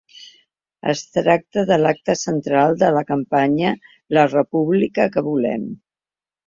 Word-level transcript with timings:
Es 0.93 1.03
tracta 1.17 1.65
de 1.71 1.77
l’acte 1.83 2.17
central 2.23 2.75
de 2.85 2.91
la 2.99 3.05
campanya 3.13 3.77
La 4.19 4.29
república 4.35 5.11
que 5.17 5.29
volem. 5.33 5.75